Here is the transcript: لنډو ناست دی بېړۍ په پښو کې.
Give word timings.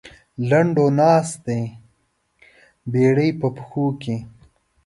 لنډو 0.49 0.85
ناست 0.99 1.37
دی 1.45 1.61
بېړۍ 2.91 3.29
په 3.39 3.47
پښو 3.55 3.85
کې. 4.01 4.15